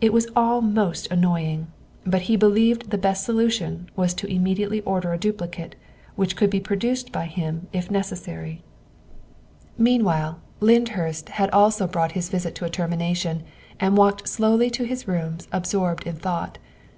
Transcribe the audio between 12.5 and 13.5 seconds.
to a termination